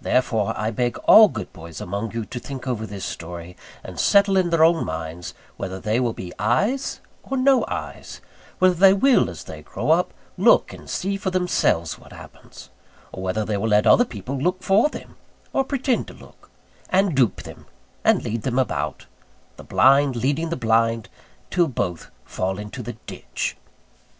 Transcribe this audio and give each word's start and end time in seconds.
Therefore 0.00 0.54
I 0.58 0.72
beg 0.72 0.98
all 1.04 1.28
good 1.28 1.52
boys 1.52 1.80
among 1.80 2.10
you 2.10 2.24
to 2.24 2.40
think 2.40 2.66
over 2.66 2.84
this 2.84 3.04
story, 3.04 3.56
and 3.84 3.96
settle 3.96 4.36
in 4.36 4.50
their 4.50 4.64
own 4.64 4.84
minds 4.84 5.34
whether 5.56 5.78
they 5.78 6.00
will 6.00 6.12
be 6.12 6.32
eyes 6.36 6.98
or 7.22 7.36
no 7.36 7.64
eyes; 7.68 8.20
whether 8.58 8.74
they 8.74 8.92
will, 8.92 9.30
as 9.30 9.44
they 9.44 9.62
grow 9.62 9.92
up, 9.92 10.12
look 10.36 10.72
and 10.72 10.90
see 10.90 11.16
for 11.16 11.30
themselves 11.30 11.96
what 11.96 12.10
happens: 12.12 12.70
or 13.12 13.22
whether 13.22 13.44
they 13.44 13.56
will 13.56 13.68
let 13.68 13.86
other 13.86 14.04
people 14.04 14.36
look 14.36 14.64
for 14.64 14.88
them, 14.88 15.14
or 15.52 15.62
pretend 15.62 16.08
to 16.08 16.14
look; 16.14 16.50
and 16.90 17.14
dupe 17.14 17.42
them, 17.42 17.66
and 18.04 18.24
lead 18.24 18.42
them 18.42 18.58
about 18.58 19.06
the 19.58 19.62
blind 19.62 20.16
leading 20.16 20.50
the 20.50 20.56
blind, 20.56 21.08
till 21.52 21.68
both 21.68 22.10
fall 22.24 22.58
into 22.58 22.82
the 22.82 22.94
ditch. 23.06 23.56